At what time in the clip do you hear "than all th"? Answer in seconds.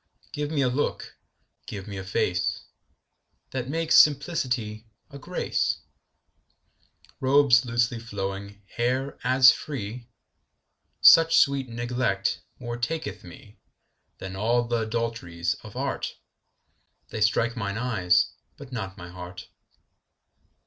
14.31-14.73